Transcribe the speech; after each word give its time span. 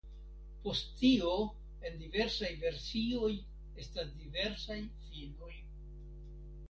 Post 0.61 0.87
tio 1.01 1.33
en 1.89 1.99
diversaj 1.99 2.49
versioj 2.65 3.29
estas 3.85 4.11
diversaj 4.23 4.79
finoj. 5.11 5.55